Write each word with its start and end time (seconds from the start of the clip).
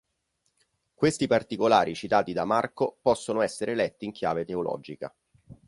Questi 0.95 1.27
particolari 1.27 1.93
citati 1.93 2.33
da 2.33 2.43
"Marco" 2.43 2.97
possono 3.03 3.41
essere 3.41 3.75
letti 3.75 4.05
in 4.05 4.11
chiave 4.11 4.45
teologica. 4.45 5.15